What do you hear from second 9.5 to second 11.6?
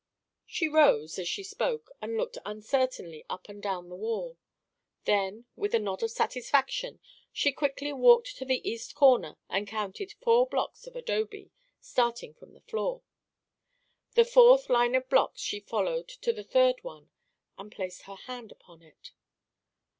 counted four blocks of adobe,